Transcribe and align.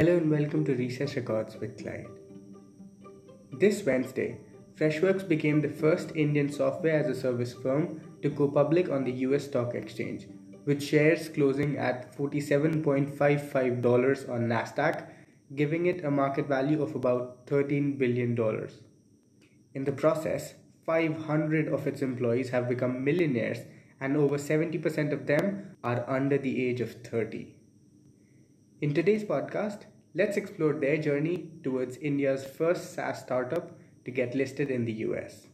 Hello 0.00 0.16
and 0.16 0.30
welcome 0.30 0.64
to 0.64 0.74
Recess 0.74 1.14
Records 1.14 1.56
with 1.56 1.76
Clyde. 1.76 2.06
This 3.52 3.84
Wednesday, 3.84 4.38
Freshworks 4.74 5.28
became 5.28 5.60
the 5.60 5.68
first 5.68 6.16
Indian 6.16 6.50
software 6.50 6.98
as 6.98 7.06
a 7.06 7.14
service 7.14 7.52
firm 7.52 8.00
to 8.22 8.30
go 8.30 8.48
public 8.48 8.90
on 8.90 9.04
the 9.04 9.12
US 9.26 9.44
Stock 9.44 9.74
Exchange, 9.74 10.26
with 10.64 10.82
shares 10.82 11.28
closing 11.28 11.76
at 11.76 12.16
$47.55 12.16 14.30
on 14.30 14.48
NASDAQ, 14.48 15.06
giving 15.54 15.84
it 15.84 16.02
a 16.02 16.10
market 16.10 16.48
value 16.48 16.82
of 16.82 16.94
about 16.94 17.46
$13 17.46 17.98
billion. 17.98 18.34
In 19.74 19.84
the 19.84 19.92
process, 19.92 20.54
500 20.86 21.68
of 21.68 21.86
its 21.86 22.00
employees 22.00 22.48
have 22.48 22.70
become 22.70 23.04
millionaires, 23.04 23.58
and 24.00 24.16
over 24.16 24.38
70% 24.38 25.12
of 25.12 25.26
them 25.26 25.76
are 25.84 26.08
under 26.08 26.38
the 26.38 26.66
age 26.66 26.80
of 26.80 26.94
30. 27.04 27.59
In 28.82 28.94
today's 28.94 29.24
podcast, 29.24 29.80
let's 30.14 30.38
explore 30.38 30.72
their 30.72 30.96
journey 30.96 31.50
towards 31.62 31.98
India's 31.98 32.46
first 32.46 32.94
SaaS 32.94 33.20
startup 33.20 33.78
to 34.06 34.10
get 34.10 34.34
listed 34.34 34.70
in 34.70 34.86
the 34.86 34.92
US. 35.04 35.48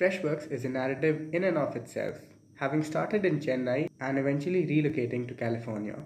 Freshworks 0.00 0.50
is 0.50 0.64
a 0.64 0.70
narrative 0.70 1.34
in 1.34 1.44
and 1.44 1.58
of 1.58 1.76
itself, 1.76 2.16
having 2.54 2.82
started 2.82 3.26
in 3.26 3.40
Chennai 3.40 3.90
and 4.00 4.18
eventually 4.18 4.64
relocating 4.66 5.28
to 5.28 5.34
California. 5.34 5.98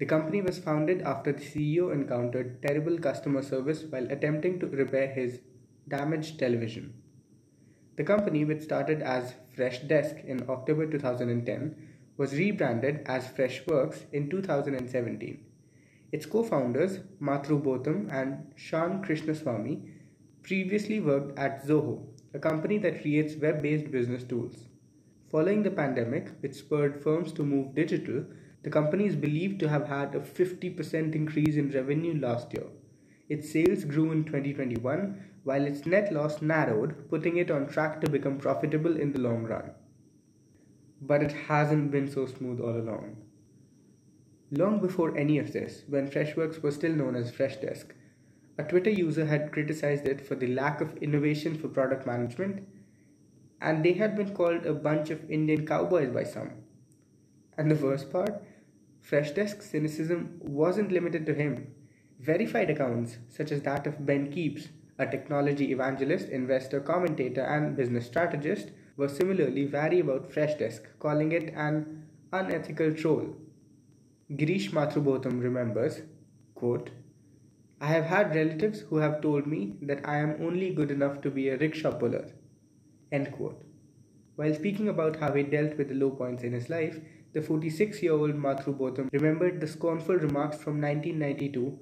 The 0.00 0.06
company 0.06 0.42
was 0.42 0.58
founded 0.58 1.02
after 1.02 1.30
the 1.30 1.44
CEO 1.44 1.92
encountered 1.92 2.60
terrible 2.60 2.98
customer 2.98 3.42
service 3.42 3.84
while 3.84 4.10
attempting 4.10 4.58
to 4.58 4.66
repair 4.66 5.06
his 5.06 5.38
damaged 5.86 6.40
television. 6.40 6.92
The 7.94 8.02
company, 8.02 8.44
which 8.44 8.62
started 8.62 9.00
as 9.00 9.34
Freshdesk 9.56 10.24
in 10.24 10.44
October 10.50 10.90
2010, 10.90 11.93
was 12.16 12.34
rebranded 12.34 13.02
as 13.06 13.26
Freshworks 13.26 14.04
in 14.12 14.30
2017. 14.30 15.44
Its 16.12 16.26
co-founders, 16.26 17.00
Mathrubootham 17.20 18.08
and 18.12 18.52
Shan 18.54 19.02
Krishnasamy, 19.02 19.90
previously 20.44 21.00
worked 21.00 21.36
at 21.36 21.66
Zoho, 21.66 22.06
a 22.32 22.38
company 22.38 22.78
that 22.78 23.02
creates 23.02 23.34
web-based 23.34 23.90
business 23.90 24.22
tools. 24.22 24.68
Following 25.32 25.64
the 25.64 25.72
pandemic, 25.72 26.28
which 26.40 26.54
spurred 26.54 27.02
firms 27.02 27.32
to 27.32 27.42
move 27.42 27.74
digital, 27.74 28.24
the 28.62 28.70
company 28.70 29.06
is 29.06 29.16
believed 29.16 29.58
to 29.60 29.68
have 29.68 29.88
had 29.88 30.14
a 30.14 30.20
50% 30.20 31.16
increase 31.16 31.56
in 31.56 31.72
revenue 31.72 32.20
last 32.20 32.52
year. 32.52 32.68
Its 33.28 33.50
sales 33.50 33.82
grew 33.82 34.12
in 34.12 34.22
2021, 34.24 35.20
while 35.42 35.66
its 35.66 35.84
net 35.84 36.12
loss 36.12 36.40
narrowed, 36.40 37.10
putting 37.10 37.38
it 37.38 37.50
on 37.50 37.66
track 37.66 38.00
to 38.00 38.08
become 38.08 38.38
profitable 38.38 38.96
in 38.96 39.12
the 39.12 39.20
long 39.20 39.42
run 39.42 39.72
but 41.06 41.22
it 41.22 41.32
hasn't 41.32 41.90
been 41.90 42.10
so 42.10 42.26
smooth 42.26 42.60
all 42.60 42.76
along. 42.76 43.16
Long 44.50 44.80
before 44.80 45.16
any 45.16 45.38
of 45.38 45.52
this, 45.52 45.82
when 45.88 46.10
Freshworks 46.10 46.62
was 46.62 46.76
still 46.76 46.92
known 46.92 47.16
as 47.16 47.32
Freshdesk, 47.32 47.86
a 48.56 48.62
Twitter 48.62 48.90
user 48.90 49.26
had 49.26 49.50
criticized 49.52 50.06
it 50.06 50.20
for 50.20 50.36
the 50.36 50.54
lack 50.54 50.80
of 50.80 50.96
innovation 50.98 51.58
for 51.58 51.68
product 51.68 52.06
management, 52.06 52.66
and 53.60 53.84
they 53.84 53.94
had 53.94 54.16
been 54.16 54.34
called 54.34 54.64
a 54.64 54.74
bunch 54.74 55.10
of 55.10 55.28
Indian 55.30 55.66
cowboys 55.66 56.10
by 56.10 56.22
some. 56.22 56.52
And 57.58 57.70
the 57.70 57.84
worst 57.84 58.12
part, 58.12 58.42
Freshdesk's 59.02 59.70
cynicism 59.70 60.38
wasn't 60.40 60.92
limited 60.92 61.26
to 61.26 61.34
him. 61.34 61.74
Verified 62.20 62.70
accounts, 62.70 63.18
such 63.28 63.50
as 63.50 63.62
that 63.62 63.86
of 63.86 64.06
Ben 64.06 64.32
Kepes, 64.32 64.68
a 64.98 65.06
technology 65.06 65.72
evangelist, 65.72 66.28
investor, 66.28 66.80
commentator, 66.80 67.42
and 67.42 67.76
business 67.76 68.06
strategist, 68.06 68.70
were 68.96 69.08
similarly 69.08 69.66
wary 69.66 70.00
about 70.00 70.30
Freshdesk, 70.30 70.82
calling 70.98 71.32
it 71.32 71.52
an 71.54 72.06
unethical 72.32 72.92
troll. 72.92 73.36
Girish 74.30 74.70
Mathrubootham 74.70 75.42
remembers, 75.42 76.02
quote, 76.54 76.90
I 77.80 77.88
have 77.88 78.04
had 78.04 78.34
relatives 78.34 78.80
who 78.80 78.96
have 78.96 79.20
told 79.20 79.46
me 79.46 79.76
that 79.82 80.08
I 80.08 80.18
am 80.18 80.36
only 80.40 80.72
good 80.72 80.90
enough 80.90 81.20
to 81.22 81.30
be 81.30 81.48
a 81.48 81.58
rickshaw 81.58 81.92
puller. 81.92 82.30
End 83.12 83.32
quote. 83.32 83.62
While 84.36 84.54
speaking 84.54 84.88
about 84.88 85.16
how 85.16 85.32
he 85.32 85.42
dealt 85.42 85.76
with 85.76 85.88
the 85.88 85.94
low 85.94 86.10
points 86.10 86.42
in 86.42 86.52
his 86.52 86.70
life, 86.70 86.98
the 87.32 87.42
46 87.42 88.02
year 88.02 88.12
old 88.12 88.34
Mathrubootham 88.34 89.10
remembered 89.12 89.60
the 89.60 89.66
scornful 89.66 90.16
remarks 90.16 90.56
from 90.56 90.80
1992, 90.80 91.78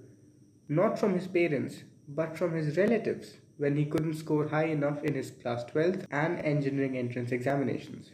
not 0.69 0.99
from 0.99 1.15
his 1.15 1.29
parents, 1.29 1.85
but 2.09 2.37
from 2.37 2.55
his 2.55 2.77
relatives 2.77 3.37
when 3.63 3.77
he 3.77 3.85
couldn't 3.85 4.15
score 4.15 4.49
high 4.49 4.65
enough 4.65 5.05
in 5.05 5.15
his 5.15 5.31
class 5.31 5.65
12th 5.67 6.05
and 6.11 6.41
engineering 6.41 6.97
entrance 6.99 7.31
examinations. 7.31 8.11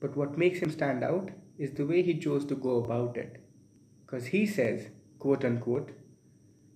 But 0.00 0.16
what 0.16 0.36
makes 0.36 0.58
him 0.58 0.72
stand 0.72 1.04
out 1.04 1.30
is 1.56 1.70
the 1.70 1.86
way 1.86 2.02
he 2.02 2.18
chose 2.18 2.44
to 2.46 2.56
go 2.56 2.78
about 2.78 3.16
it. 3.16 3.36
Because 4.04 4.26
he 4.26 4.44
says, 4.44 4.88
quote 5.20 5.44
unquote, 5.44 5.92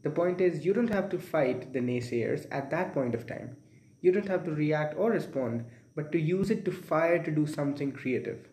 the 0.05 0.11
point 0.11 0.41
is, 0.41 0.65
you 0.65 0.72
don't 0.72 0.93
have 0.93 1.09
to 1.09 1.19
fight 1.19 1.72
the 1.72 1.81
naysayers 1.81 2.47
at 2.53 2.71
that 2.71 2.94
point 2.94 3.17
of 3.17 3.27
time. 3.27 3.56
You 4.00 4.12
don't 4.12 4.28
have 4.28 4.44
to 4.44 4.53
react 4.53 4.94
or 4.97 5.11
respond, 5.11 5.65
but 5.97 6.12
to 6.12 6.21
use 6.21 6.49
it 6.49 6.65
to 6.67 6.71
fire 6.71 7.21
to 7.25 7.33
do 7.33 7.44
something 7.44 7.91
creative. 7.91 8.47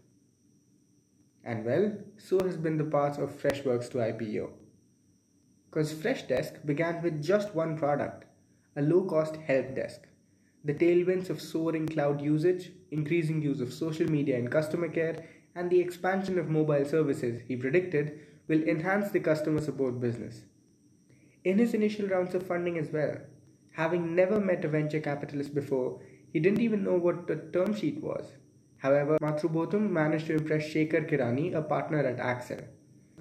And 1.43 1.63
well, 1.63 1.95
so 2.17 2.39
has 2.39 2.57
been 2.57 2.79
the 2.79 2.91
path 2.95 3.19
of 3.19 3.39
Freshworks 3.39 3.91
to 3.91 3.99
IPO. 3.99 4.49
Because 5.69 5.93
Freshdesk 5.93 6.65
began 6.65 7.03
with 7.03 7.23
just 7.23 7.53
one 7.53 7.77
product 7.77 8.25
a 8.75 8.81
low-cost 8.81 9.35
help 9.35 9.75
desk. 9.75 10.01
The 10.65 10.73
tailwinds 10.73 11.29
of 11.29 11.41
soaring 11.41 11.87
cloud 11.87 12.21
usage, 12.21 12.71
increasing 12.91 13.41
use 13.41 13.61
of 13.61 13.73
social 13.73 14.09
media 14.09 14.37
in 14.37 14.47
customer 14.47 14.87
care, 14.87 15.25
and 15.55 15.69
the 15.69 15.79
expansion 15.79 16.39
of 16.39 16.49
mobile 16.49 16.85
services 16.85 17.41
he 17.47 17.55
predicted 17.55 18.19
will 18.47 18.63
enhance 18.63 19.11
the 19.11 19.19
customer 19.19 19.61
support 19.61 19.99
business. 19.99 20.41
In 21.43 21.59
his 21.59 21.73
initial 21.73 22.07
rounds 22.07 22.33
of 22.33 22.47
funding 22.47 22.77
as 22.77 22.89
well, 22.89 23.17
having 23.71 24.15
never 24.15 24.39
met 24.39 24.65
a 24.65 24.69
venture 24.69 24.99
capitalist 24.99 25.53
before, 25.53 25.99
he 26.31 26.39
didn't 26.39 26.61
even 26.61 26.83
know 26.83 26.95
what 26.95 27.29
a 27.29 27.35
term 27.51 27.75
sheet 27.75 28.01
was. 28.01 28.31
However, 28.77 29.17
Mathrubootham 29.21 29.89
managed 29.89 30.27
to 30.27 30.33
impress 30.33 30.63
Shekhar 30.63 31.09
Kirani, 31.09 31.53
a 31.53 31.61
partner 31.61 31.99
at 31.99 32.17
Accel. 32.17 32.63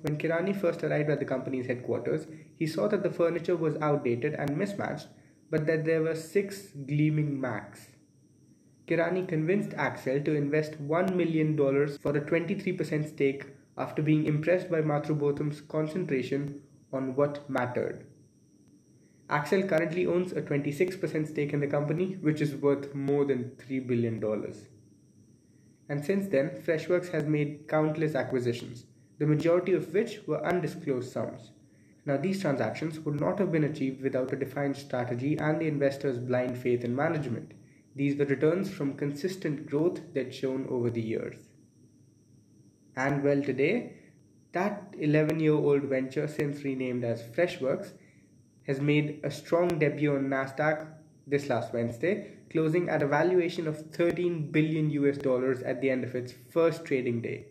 When 0.01 0.17
Kirani 0.17 0.59
first 0.59 0.83
arrived 0.83 1.11
at 1.11 1.19
the 1.19 1.25
company's 1.25 1.67
headquarters, 1.67 2.27
he 2.57 2.67
saw 2.67 2.89
that 2.89 3.03
the 3.03 3.11
furniture 3.11 3.57
was 3.57 3.77
outdated 3.77 4.35
and 4.35 4.57
mismatched 4.57 5.09
but 5.53 5.67
that 5.67 5.85
there 5.85 6.03
were 6.03 6.15
six 6.15 6.69
gleaming 6.87 7.39
Macs. 7.39 7.89
Kirani 8.89 9.29
convinced 9.29 9.71
Accel 9.73 10.25
to 10.25 10.35
invest 10.35 10.83
$1 10.89 11.15
million 11.15 11.57
for 11.99 12.17
a 12.17 12.21
23% 12.23 13.09
stake 13.09 13.45
after 13.77 14.01
being 14.01 14.25
impressed 14.25 14.71
by 14.71 14.81
Mathrubootham's 14.81 15.61
concentration 15.61 16.63
on 16.91 17.15
what 17.15 17.49
mattered. 17.51 18.07
Accel 19.29 19.69
currently 19.69 20.07
owns 20.07 20.33
a 20.33 20.41
26% 20.41 21.29
stake 21.29 21.53
in 21.53 21.61
the 21.61 21.67
company, 21.67 22.17
which 22.23 22.41
is 22.41 22.55
worth 22.55 22.95
more 22.95 23.27
than 23.27 23.53
$3 23.59 23.87
billion. 23.87 24.23
And 25.91 26.03
since 26.03 26.29
then, 26.29 26.63
Freshworks 26.67 27.13
has 27.13 27.25
made 27.25 27.69
countless 27.69 28.15
acquisitions, 28.15 28.87
the 29.19 29.27
majority 29.27 29.75
of 29.75 29.93
which 29.93 30.21
were 30.27 30.45
undisclosed 30.45 31.13
sums. 31.13 31.51
Now, 32.05 32.17
these 32.17 32.41
transactions 32.41 32.99
would 33.01 33.21
not 33.21 33.39
have 33.39 33.53
been 33.53 33.65
achieved 33.65 34.03
without 34.03 34.33
a 34.33 34.37
defined 34.37 34.77
strategy 34.77 35.39
and 35.39 35.61
the 35.61 35.69
investor's 35.69 36.19
blind 36.19 36.59
faith 36.59 36.85
in 36.85 36.97
management. 36.97 37.53
These 37.95 38.17
were 38.17 38.25
returns 38.25 38.71
from 38.71 38.95
consistent 38.95 39.67
growth 39.67 40.01
that 40.15 40.35
shown 40.35 40.67
over 40.69 40.91
the 40.91 41.01
years. 41.01 41.37
And 42.97 43.23
well, 43.23 43.41
today, 43.41 43.95
that 44.53 44.95
11 44.99 45.41
year 45.41 45.55
old 45.55 45.85
venture, 45.85 46.27
since 46.27 46.65
renamed 46.65 47.05
as 47.05 47.23
Freshworks, 47.23 47.93
has 48.67 48.81
made 48.81 49.21
a 49.23 49.31
strong 49.31 49.79
debut 49.79 50.15
on 50.15 50.29
NASDAQ 50.29 50.87
this 51.27 51.49
last 51.49 51.73
Wednesday, 51.73 52.33
closing 52.51 52.89
at 52.89 53.03
a 53.03 53.07
valuation 53.07 53.67
of 53.67 53.91
13 53.93 54.51
billion 54.51 54.91
US 54.91 55.19
dollars 55.19 55.63
at 55.63 55.81
the 55.81 55.91
end 55.91 56.05
of 56.05 56.15
its 56.15 56.33
first 56.51 56.85
trading 56.85 57.23
day. 57.23 57.47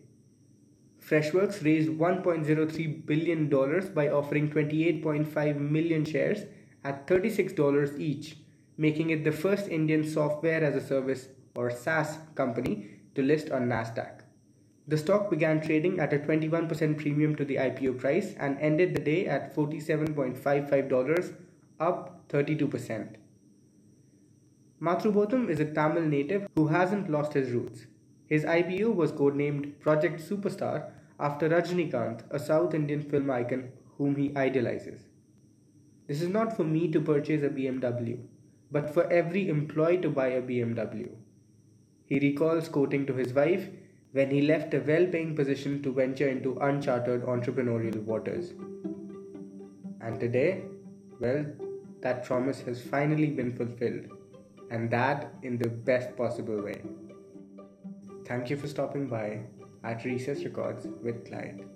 Freshworks 1.02 1.64
raised 1.64 1.90
$1.03 1.90 3.06
billion 3.06 3.48
by 3.92 4.08
offering 4.08 4.50
28.5 4.50 5.58
million 5.58 6.04
shares 6.04 6.44
at 6.84 7.06
$36 7.06 7.98
each, 7.98 8.36
making 8.76 9.10
it 9.10 9.24
the 9.24 9.32
first 9.32 9.68
Indian 9.68 10.08
software 10.08 10.62
as 10.62 10.76
a 10.76 10.86
service 10.86 11.28
or 11.56 11.70
SaaS 11.70 12.18
company 12.34 12.88
to 13.14 13.22
list 13.22 13.50
on 13.50 13.68
NASDAQ. 13.68 14.20
The 14.88 14.96
stock 14.96 15.30
began 15.30 15.60
trading 15.60 16.00
at 16.00 16.12
a 16.12 16.18
21% 16.18 16.98
premium 16.98 17.36
to 17.36 17.44
the 17.44 17.56
IPO 17.56 17.98
price 17.98 18.34
and 18.38 18.58
ended 18.58 18.94
the 18.94 19.00
day 19.00 19.26
at 19.26 19.54
$47.55, 19.54 21.34
up 21.78 22.28
32%. 22.28 23.16
Mathrubootham 24.80 25.48
is 25.48 25.60
a 25.60 25.72
Tamil 25.72 26.02
native 26.02 26.48
who 26.56 26.66
hasn't 26.66 27.08
lost 27.08 27.34
his 27.34 27.50
roots. 27.50 27.86
His 28.32 28.44
IPO 28.44 28.94
was 28.94 29.12
codenamed 29.12 29.78
Project 29.80 30.18
Superstar 30.26 30.90
after 31.20 31.50
Rajinikanth, 31.50 32.22
a 32.30 32.38
South 32.38 32.72
Indian 32.72 33.02
film 33.02 33.30
icon 33.30 33.72
whom 33.98 34.16
he 34.16 34.34
idolizes. 34.34 35.02
This 36.06 36.22
is 36.22 36.30
not 36.30 36.56
for 36.56 36.64
me 36.64 36.88
to 36.92 37.00
purchase 37.02 37.42
a 37.42 37.50
BMW, 37.50 38.20
but 38.70 38.88
for 38.88 39.04
every 39.12 39.50
employee 39.50 39.98
to 39.98 40.08
buy 40.08 40.28
a 40.28 40.40
BMW. 40.40 41.10
He 42.06 42.20
recalls 42.20 42.70
quoting 42.70 43.04
to 43.04 43.12
his 43.12 43.34
wife 43.34 43.68
when 44.12 44.30
he 44.30 44.40
left 44.40 44.72
a 44.72 44.80
well 44.80 45.04
paying 45.04 45.36
position 45.36 45.82
to 45.82 45.92
venture 45.92 46.28
into 46.30 46.56
uncharted 46.60 47.24
entrepreneurial 47.24 48.02
waters. 48.02 48.54
And 50.00 50.18
today, 50.18 50.62
well, 51.20 51.44
that 52.00 52.24
promise 52.24 52.62
has 52.62 52.80
finally 52.80 53.26
been 53.26 53.54
fulfilled, 53.54 54.06
and 54.70 54.90
that 54.90 55.34
in 55.42 55.58
the 55.58 55.68
best 55.68 56.16
possible 56.16 56.62
way. 56.62 56.80
Thank 58.32 58.48
you 58.48 58.56
for 58.56 58.66
stopping 58.66 59.08
by 59.08 59.40
at 59.84 60.06
Recess 60.06 60.42
Records 60.42 60.86
with 61.02 61.26
Clyde. 61.26 61.66